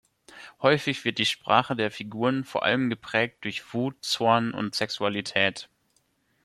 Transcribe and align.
Häufig 0.63 1.05
wird 1.05 1.19
die 1.19 1.27
Sprache 1.27 1.75
der 1.75 1.91
Figuren 1.91 2.43
vor 2.43 2.63
allem 2.63 2.89
geprägt 2.89 3.37
durch 3.43 3.71
Wut, 3.71 4.03
Zorn 4.03 4.51
und 4.51 4.73
Sexualität. 4.73 5.69